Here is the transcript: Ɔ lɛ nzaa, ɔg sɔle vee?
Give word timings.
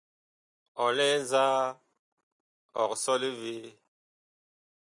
Ɔ 0.83 0.85
lɛ 0.97 1.05
nzaa, 1.21 1.59
ɔg 2.81 2.91
sɔle 3.03 3.29
vee? 3.39 3.67